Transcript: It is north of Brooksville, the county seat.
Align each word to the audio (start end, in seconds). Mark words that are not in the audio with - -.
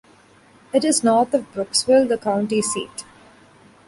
It 0.73 0.83
is 0.83 1.03
north 1.03 1.31
of 1.35 1.53
Brooksville, 1.53 2.09
the 2.09 2.17
county 2.17 2.63
seat. 2.63 3.05